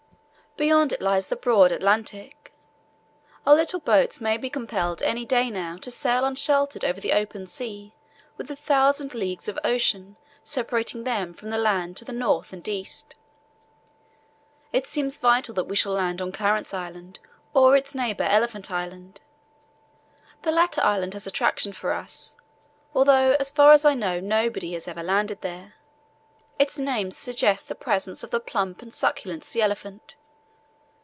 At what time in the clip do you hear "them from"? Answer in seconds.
11.05-11.51